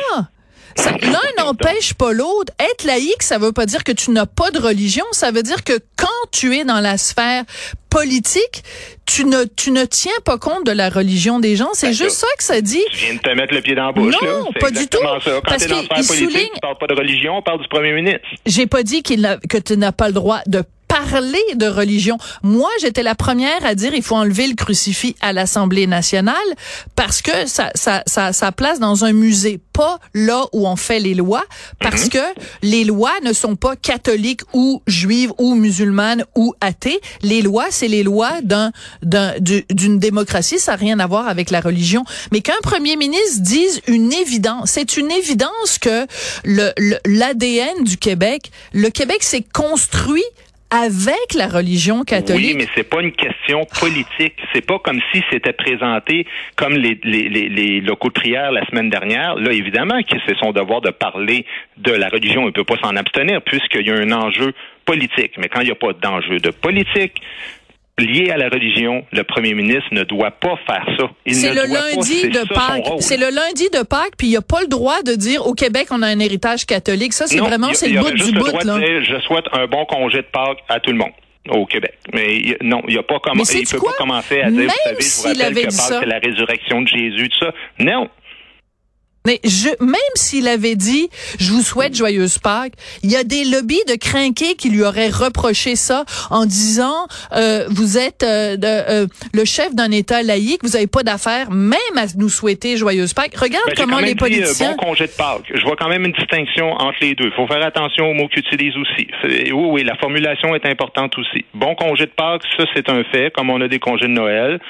L'un 1.01 1.43
n'empêche 1.45 1.93
pas 1.93 2.13
l'autre. 2.13 2.53
Être 2.59 2.83
laïque, 2.83 3.23
ça 3.23 3.37
veut 3.37 3.51
pas 3.51 3.65
dire 3.65 3.83
que 3.83 3.91
tu 3.91 4.11
n'as 4.11 4.25
pas 4.25 4.51
de 4.51 4.59
religion. 4.59 5.05
Ça 5.11 5.31
veut 5.31 5.43
dire 5.43 5.63
que 5.63 5.73
quand 5.95 6.07
tu 6.31 6.55
es 6.55 6.65
dans 6.65 6.79
la 6.79 6.97
sphère 6.97 7.43
politique, 7.89 8.63
tu 9.05 9.25
ne, 9.25 9.43
tu 9.45 9.71
ne 9.71 9.85
tiens 9.85 10.11
pas 10.25 10.37
compte 10.37 10.65
de 10.65 10.71
la 10.71 10.89
religion 10.89 11.39
des 11.39 11.55
gens. 11.55 11.69
C'est 11.73 11.87
Ben, 11.87 11.93
juste 11.93 12.17
ça 12.17 12.27
que 12.37 12.43
ça 12.43 12.61
dit. 12.61 12.83
Tu 12.91 12.97
viens 13.05 13.15
de 13.15 13.19
te 13.19 13.29
mettre 13.29 13.53
le 13.53 13.61
pied 13.61 13.75
dans 13.75 13.87
la 13.87 13.91
bouche. 13.91 14.15
Non, 14.21 14.27
là. 14.27 14.43
Pas 14.59 14.71
du 14.71 14.87
tout. 14.87 14.97
Ça. 14.99 15.19
Quand 15.31 15.41
Parce 15.45 15.63
t'es 15.63 15.69
dans 15.69 15.75
qu'il- 15.79 15.85
sphère 15.85 16.07
politique, 16.07 16.29
souligne- 16.31 16.49
tu 16.53 16.59
parles 16.61 16.77
pas 16.77 16.87
de 16.87 16.93
religion, 16.95 17.37
on 17.37 17.41
parle 17.41 17.61
du 17.61 17.67
premier 17.67 17.93
ministre. 17.93 18.19
J'ai 18.45 18.67
pas 18.67 18.83
dit 18.83 19.01
qu'il 19.03 19.39
que 19.49 19.57
tu 19.57 19.77
n'as 19.77 19.91
pas 19.91 20.07
le 20.07 20.13
droit 20.13 20.41
de 20.47 20.63
parler 20.87 21.39
de 21.55 21.67
religion. 21.67 22.17
Moi, 22.43 22.69
j'étais 22.81 23.03
la 23.03 23.15
première 23.15 23.65
à 23.65 23.75
dire 23.75 23.93
il 23.93 24.01
faut 24.03 24.15
enlever 24.15 24.47
le 24.47 24.55
crucifix 24.55 25.15
à 25.21 25.33
l'Assemblée 25.33 25.87
nationale 25.87 26.35
parce 26.95 27.21
que 27.21 27.45
ça, 27.47 27.71
ça, 27.75 28.03
ça, 28.05 28.33
ça 28.33 28.51
place 28.51 28.79
dans 28.79 29.03
un 29.05 29.13
musée, 29.13 29.59
pas 29.73 29.99
là 30.13 30.45
où 30.53 30.67
on 30.67 30.75
fait 30.75 30.99
les 30.99 31.13
lois, 31.13 31.43
parce 31.79 32.09
que 32.09 32.17
les 32.61 32.83
lois 32.83 33.11
ne 33.23 33.33
sont 33.33 33.55
pas 33.55 33.75
catholiques 33.75 34.41
ou 34.53 34.81
juives 34.87 35.31
ou 35.37 35.55
musulmanes 35.55 36.23
ou 36.35 36.53
athées. 36.61 36.99
Les 37.21 37.41
lois, 37.41 37.65
c'est 37.69 37.87
les 37.87 38.03
lois 38.03 38.41
d'un, 38.41 38.71
d'un, 39.03 39.33
du- 39.39 39.65
d'une 39.69 39.99
démocratie. 39.99 40.59
Ça 40.59 40.71
n'a 40.71 40.77
rien 40.77 40.99
à 40.99 41.07
voir 41.07 41.27
avec 41.27 41.51
la 41.51 41.59
religion. 41.59 42.03
Mais 42.31 42.41
qu'un 42.41 42.53
premier 42.63 42.95
ministre 42.95 43.41
dise 43.41 43.81
une 43.87 44.13
évidence, 44.13 44.71
c'est 44.71 44.97
une 44.97 45.11
évidence 45.11 45.77
que 45.81 46.05
le, 46.43 46.71
le- 46.77 46.99
l'ADN 47.05 47.83
du 47.83 47.97
Québec, 47.97 48.51
le 48.73 48.89
Québec 48.89 49.21
s'est 49.23 49.45
construit 49.53 50.23
avec 50.69 51.33
la 51.35 51.47
religion 51.47 52.03
catholique? 52.03 52.55
Oui, 52.55 52.55
mais 52.57 52.67
c'est 52.75 52.89
pas 52.89 53.01
une 53.01 53.13
question 53.13 53.65
politique. 53.79 54.35
C'est 54.53 54.65
pas 54.65 54.79
comme 54.79 54.99
si 55.13 55.23
c'était 55.31 55.53
présenté 55.53 56.25
comme 56.55 56.73
les, 56.73 56.99
les, 57.03 57.29
les, 57.29 57.49
les 57.49 57.81
locaux 57.81 58.09
de 58.09 58.13
prière 58.13 58.51
la 58.51 58.65
semaine 58.67 58.89
dernière. 58.89 59.35
Là, 59.35 59.51
évidemment 59.51 60.01
que 60.03 60.17
c'est 60.25 60.37
son 60.37 60.51
devoir 60.51 60.81
de 60.81 60.89
parler 60.89 61.45
de 61.77 61.91
la 61.91 62.09
religion. 62.09 62.47
Il 62.47 62.53
peut 62.53 62.63
pas 62.63 62.77
s'en 62.77 62.95
abstenir 62.95 63.41
puisqu'il 63.41 63.87
y 63.87 63.91
a 63.91 63.95
un 63.95 64.11
enjeu 64.11 64.53
politique. 64.85 65.33
Mais 65.37 65.49
quand 65.49 65.61
il 65.61 65.65
n'y 65.65 65.71
a 65.71 65.75
pas 65.75 65.93
d'enjeu 65.93 66.39
de 66.39 66.49
politique 66.49 67.21
lié 67.99 68.29
à 68.29 68.37
la 68.37 68.49
religion, 68.49 69.03
le 69.11 69.23
premier 69.23 69.53
ministre 69.53 69.89
ne 69.91 70.03
doit 70.03 70.31
pas 70.31 70.55
faire 70.67 70.85
ça. 70.97 71.09
C'est 71.25 71.53
le 71.53 71.61
pas. 71.61 71.67
lundi 71.67 72.29
de 72.29 72.53
Pâques. 72.53 73.01
C'est 73.01 73.17
le 73.17 73.29
lundi 73.29 73.69
de 73.73 73.83
Pâques, 73.83 74.15
puis 74.17 74.27
il 74.27 74.31
n'y 74.31 74.37
a 74.37 74.41
pas 74.41 74.61
le 74.61 74.67
droit 74.67 75.01
de 75.01 75.13
dire 75.13 75.45
au 75.45 75.53
Québec 75.53 75.87
on 75.91 76.01
a 76.01 76.07
un 76.07 76.19
héritage 76.19 76.65
catholique. 76.65 77.13
Ça, 77.13 77.27
c'est 77.27 77.39
vraiment 77.39 77.73
c'est 77.73 77.89
le 77.89 77.99
bout 77.99 78.11
du 78.11 78.31
bout 78.33 78.47
je 78.47 79.19
souhaite 79.21 79.45
un 79.53 79.67
bon 79.67 79.85
congé 79.85 80.17
de 80.17 80.27
Pâques 80.31 80.59
à 80.69 80.79
tout 80.79 80.91
le 80.91 80.97
monde 80.97 81.11
au 81.49 81.65
Québec. 81.65 81.97
Mais 82.13 82.57
non, 82.61 82.81
il 82.87 82.97
a 82.97 83.03
pas 83.03 83.19
comment, 83.23 83.43
il 83.43 83.67
peut 83.67 83.77
quoi? 83.77 83.91
pas 83.91 83.97
commencer 83.97 84.41
à 84.41 84.51
dire, 84.51 84.59
Même 84.59 84.69
vous 84.95 85.01
savez, 85.01 85.33
je 85.33 85.37
vous 85.37 85.43
rappelle 85.43 85.55
que 85.55 85.61
Pâques 85.63 85.99
c'est 86.01 86.05
la 86.05 86.19
résurrection 86.19 86.81
de 86.81 86.87
Jésus, 86.87 87.29
tout 87.29 87.45
ça. 87.45 87.53
Non. 87.79 88.09
Mais 89.27 89.41
je, 89.43 89.67
même 89.83 90.15
s'il 90.15 90.47
avait 90.47 90.77
dit, 90.77 91.09
je 91.37 91.51
vous 91.51 91.61
souhaite 91.61 91.93
joyeuse 91.93 92.39
Pâques, 92.39 92.71
il 93.03 93.11
y 93.11 93.17
a 93.17 93.25
des 93.25 93.43
lobbies 93.43 93.83
de 93.85 93.95
crinqués 93.95 94.55
qui 94.55 94.69
lui 94.69 94.83
auraient 94.83 95.09
reproché 95.09 95.75
ça 95.75 96.05
en 96.29 96.45
disant, 96.45 97.07
euh, 97.33 97.65
vous 97.69 97.97
êtes 97.97 98.23
euh, 98.23 98.55
de, 98.55 98.65
euh, 98.65 99.07
le 99.33 99.43
chef 99.43 99.75
d'un 99.75 99.91
État 99.91 100.23
laïque, 100.23 100.61
vous 100.63 100.69
n'avez 100.69 100.87
pas 100.87 101.03
d'affaires 101.03 101.51
même 101.51 101.97
à 101.97 102.05
nous 102.15 102.29
souhaiter 102.29 102.77
joyeuse 102.77 103.13
Pâques. 103.13 103.35
Regarde 103.35 103.65
Ben, 103.67 103.75
comment 103.75 103.99
les 103.99 104.05
dit, 104.05 104.11
euh, 104.13 104.15
politiciens... 104.15 104.75
bon 104.77 104.85
congé 104.87 105.07
de 105.07 105.11
Pâques. 105.11 105.51
Je 105.53 105.63
vois 105.63 105.75
quand 105.75 105.89
même 105.89 106.05
une 106.05 106.13
distinction 106.13 106.71
entre 106.71 106.99
les 107.01 107.13
deux. 107.13 107.25
Il 107.25 107.33
faut 107.33 107.47
faire 107.47 107.65
attention 107.65 108.09
aux 108.09 108.13
mots 108.13 108.29
qu'ils 108.29 108.39
utilisent 108.39 108.77
aussi. 108.77 109.07
Oui, 109.25 109.51
oui, 109.51 109.83
la 109.83 109.97
formulation 109.97 110.55
est 110.55 110.65
importante 110.65 111.17
aussi. 111.17 111.43
Bon 111.53 111.75
congé 111.75 112.05
de 112.05 112.11
Pâques, 112.11 112.43
ça 112.55 112.63
c'est 112.73 112.87
un 112.89 113.03
fait, 113.11 113.29
comme 113.33 113.49
on 113.49 113.59
a 113.59 113.67
des 113.67 113.79
congés 113.79 114.07
de 114.07 114.13
Noël. 114.13 114.61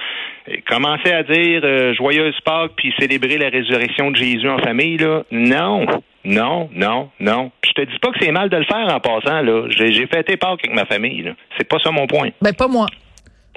Commencer 0.67 1.11
à 1.11 1.23
dire 1.23 1.61
euh, 1.63 1.93
joyeuse 1.93 2.39
Pâques 2.45 2.71
puis 2.75 2.93
célébrer 2.99 3.37
la 3.37 3.49
résurrection 3.49 4.11
de 4.11 4.15
Jésus 4.15 4.49
en 4.49 4.59
famille, 4.59 4.97
là, 4.97 5.23
non. 5.31 5.85
Non, 6.23 6.69
non, 6.73 7.09
non. 7.19 7.51
Puis 7.61 7.71
je 7.75 7.83
te 7.83 7.89
dis 7.89 7.99
pas 7.99 8.11
que 8.11 8.19
c'est 8.21 8.31
mal 8.31 8.49
de 8.49 8.57
le 8.57 8.65
faire 8.65 8.93
en 8.93 8.99
passant, 8.99 9.41
là. 9.41 9.67
J'ai 9.69 9.91
j'ai 9.91 10.07
fêté 10.07 10.37
Pâques 10.37 10.59
avec 10.63 10.73
ma 10.73 10.85
famille, 10.85 11.21
là. 11.23 11.31
C'est 11.57 11.67
pas 11.67 11.79
ça 11.79 11.91
mon 11.91 12.07
point. 12.07 12.29
Ben, 12.41 12.53
pas 12.53 12.67
moi. 12.67 12.87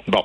Bon. 0.07 0.23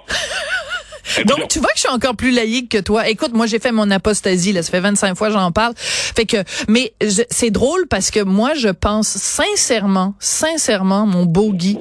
Donc, 1.27 1.49
tu 1.49 1.59
vois 1.59 1.69
que 1.69 1.77
je 1.77 1.81
suis 1.81 1.89
encore 1.89 2.17
plus 2.17 2.31
laïque 2.31 2.71
que 2.71 2.79
toi. 2.79 3.09
Écoute, 3.09 3.33
moi, 3.33 3.47
j'ai 3.47 3.59
fait 3.59 3.73
mon 3.73 3.91
apostasie, 3.91 4.53
là. 4.53 4.63
Ça 4.63 4.71
fait 4.71 4.81
25 4.81 5.17
fois 5.17 5.31
j'en 5.31 5.53
parle. 5.53 5.75
Fait 5.77 6.27
que, 6.27 6.39
mais 6.69 6.93
c'est 7.31 7.51
drôle 7.51 7.87
parce 7.89 8.11
que 8.11 8.21
moi, 8.21 8.55
je 8.55 8.69
pense 8.69 9.09
sincèrement, 9.09 10.15
sincèrement, 10.19 11.07
mon 11.07 11.25
beau 11.25 11.53
Guy, 11.53 11.79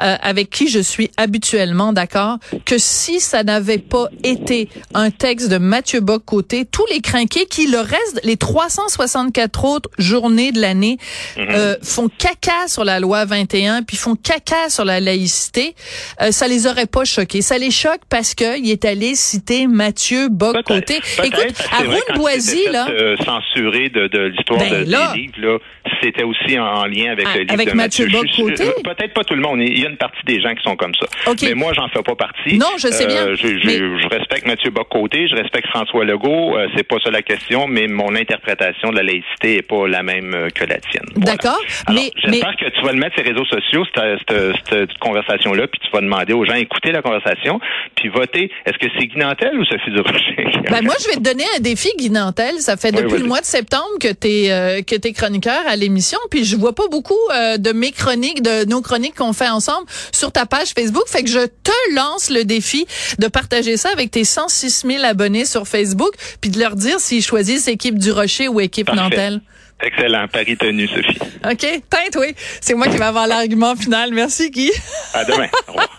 euh, 0.00 0.16
avec 0.20 0.50
qui 0.50 0.68
je 0.68 0.80
suis 0.80 1.10
habituellement 1.16 1.92
d'accord, 1.92 2.38
que 2.64 2.78
si 2.78 3.20
ça 3.20 3.44
n'avait 3.44 3.78
pas 3.78 4.08
été 4.24 4.68
un 4.94 5.10
texte 5.10 5.48
de 5.48 5.58
Mathieu 5.58 6.00
Bock-Côté, 6.00 6.64
tous 6.64 6.86
les 6.90 7.00
crinqués 7.00 7.46
qui, 7.46 7.66
le 7.66 7.78
reste, 7.78 8.20
les 8.24 8.36
364 8.36 9.64
autres 9.64 9.90
journées 9.98 10.52
de 10.52 10.60
l'année, 10.60 10.98
euh, 11.38 11.76
font 11.82 12.08
caca 12.08 12.68
sur 12.68 12.84
la 12.84 13.00
loi 13.00 13.24
21, 13.24 13.82
puis 13.82 13.96
font 13.96 14.16
caca 14.16 14.68
sur 14.68 14.84
la 14.84 15.00
laïcité, 15.00 15.74
euh, 16.22 16.32
ça 16.32 16.48
les 16.48 16.66
aurait 16.66 16.86
pas 16.86 17.04
choqués. 17.04 17.42
Ça 17.42 17.58
les 17.58 17.70
choque 17.70 18.00
parce 18.08 18.34
que 18.34 18.58
il 18.68 18.72
est 18.72 18.84
allé 18.84 19.14
citer 19.14 19.66
Mathieu. 19.66 20.28
Peut-être, 20.28 20.90
Écoute, 21.24 21.54
il 21.80 22.14
Boisy, 22.18 22.64
là, 22.70 22.88
euh, 22.90 23.16
censuré 23.24 23.88
de, 23.88 24.06
de 24.08 24.18
l'histoire 24.26 24.58
Ben 24.60 24.84
de, 24.84 24.90
là. 24.90 25.12
des 25.14 25.20
livres, 25.20 25.34
là, 25.38 25.58
c'était 26.02 26.22
aussi 26.22 26.58
en, 26.58 26.64
en 26.64 26.84
lien 26.86 27.12
avec 27.12 27.26
Ah, 27.28 27.34
le 27.36 27.40
livre 27.42 27.54
avec 27.54 27.68
de 27.70 27.74
Mathieu. 27.74 28.06
Mathieu 28.06 28.44
euh, 28.50 28.72
Peut-être 28.84 29.14
pas 29.14 29.24
tout 29.24 29.34
le 29.34 29.40
monde. 29.40 29.60
Il 29.62 29.78
y 29.78 29.84
a 29.86 29.88
une 29.88 29.96
partie 29.96 30.22
des 30.26 30.40
gens 30.40 30.54
qui 30.54 30.62
sont 30.62 30.76
comme 30.76 30.94
ça. 30.94 31.06
OK. 31.30 31.38
Mais 31.42 31.54
moi, 31.54 31.72
j'en 31.74 31.88
fais 31.88 32.02
pas 32.02 32.14
partie. 32.14 32.58
Non, 32.58 32.66
je 32.78 32.88
sais 32.88 33.06
bien, 33.06 33.28
Euh, 33.28 33.36
je, 33.36 33.46
je- 33.58 33.66
mais- 33.66 33.78
je 33.78 34.08
respecte 34.08 34.46
Mathieu 34.46 34.70
Bock-Côté, 34.70 35.28
je 35.28 35.34
respecte 35.34 35.68
François 35.68 36.04
Legault. 36.04 36.56
Euh, 36.56 36.68
c'est 36.76 36.82
pas 36.86 36.96
ça 37.02 37.10
la 37.10 37.22
question, 37.22 37.66
mais 37.66 37.86
mon 37.88 38.14
interprétation 38.14 38.90
de 38.90 38.96
la 38.96 39.02
laïcité 39.02 39.56
est 39.58 39.62
pas 39.62 39.86
la 39.88 40.02
même 40.02 40.34
euh, 40.34 40.48
que 40.50 40.64
la 40.64 40.78
tienne. 40.78 41.04
Voilà. 41.14 41.32
D'accord, 41.36 41.60
Alors, 41.86 42.00
mais- 42.02 42.10
j'espère 42.30 42.56
que 42.56 42.66
tu 42.68 42.82
vas 42.82 42.92
le 42.92 42.98
mettre 42.98 43.14
sur 43.16 43.24
les 43.24 43.30
réseaux 43.32 43.46
sociaux, 43.46 43.84
cette, 43.94 44.28
cette- 44.28 44.68
cette 44.68 44.98
conversation-là, 44.98 45.66
puis 45.68 45.80
tu 45.82 45.90
vas 45.92 46.00
demander 46.00 46.32
aux 46.32 46.44
gens 46.44 46.54
d'écouter 46.54 46.92
la 46.92 47.02
conversation, 47.02 47.60
puis 47.96 48.08
voter. 48.08 48.47
Est-ce 48.66 48.78
que 48.78 48.86
c'est 48.98 49.06
Guy 49.06 49.18
Nantel 49.18 49.58
ou 49.58 49.64
Sophie 49.64 49.90
Durocher? 49.90 50.36
Ben 50.70 50.82
moi, 50.82 50.94
je 51.00 51.08
vais 51.08 51.14
te 51.16 51.20
donner 51.20 51.44
un 51.56 51.60
défi, 51.60 51.88
Guy 51.98 52.10
Nantel. 52.10 52.56
Ça 52.60 52.76
fait 52.76 52.94
Oui, 52.94 53.02
depuis 53.02 53.18
le 53.22 53.26
mois 53.26 53.40
de 53.40 53.46
septembre 53.46 53.88
que 54.00 54.12
t'es 54.12 54.46
euh, 54.50 54.82
que 54.82 54.96
t'es 54.96 55.12
chroniqueur 55.12 55.60
à 55.66 55.76
l'émission, 55.76 56.18
puis 56.30 56.44
je 56.44 56.56
vois 56.56 56.74
pas 56.74 56.88
beaucoup 56.90 57.14
euh, 57.32 57.56
de 57.56 57.72
mes 57.72 57.92
chroniques, 57.92 58.42
de 58.42 58.64
nos 58.68 58.80
chroniques 58.82 59.14
qu'on 59.16 59.32
fait 59.32 59.48
ensemble 59.48 59.86
sur 60.12 60.32
ta 60.32 60.46
page 60.46 60.68
Facebook. 60.68 61.04
Fait 61.08 61.22
que 61.22 61.30
je 61.30 61.46
te 61.46 61.94
lance 61.94 62.30
le 62.30 62.44
défi 62.44 62.86
de 63.18 63.28
partager 63.28 63.76
ça 63.76 63.90
avec 63.90 64.10
tes 64.10 64.24
106 64.24 64.84
000 64.86 65.04
abonnés 65.04 65.44
sur 65.44 65.66
Facebook, 65.66 66.12
puis 66.40 66.50
de 66.50 66.58
leur 66.58 66.76
dire 66.76 67.00
s'ils 67.00 67.24
choisissent 67.24 67.68
équipe 67.68 67.98
du 67.98 68.10
Rocher 68.12 68.48
ou 68.48 68.60
équipe 68.60 68.86
Parfait. 68.86 69.00
Nantel. 69.02 69.40
Excellent. 69.80 70.26
Paris 70.28 70.56
tenu, 70.56 70.88
Sophie. 70.88 71.18
OK? 71.44 71.82
Tinte, 71.88 72.16
oui. 72.16 72.34
C'est 72.60 72.74
moi 72.74 72.88
qui 72.88 72.96
vais 72.96 73.04
avoir 73.04 73.26
l'argument 73.28 73.76
final. 73.76 74.12
Merci, 74.12 74.50
Guy. 74.50 74.72
À 75.14 75.24
demain. 75.24 75.46
Au 75.68 75.72
revoir. 75.72 75.98